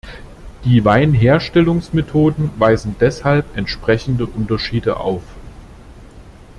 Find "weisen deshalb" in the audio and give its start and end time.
2.59-3.55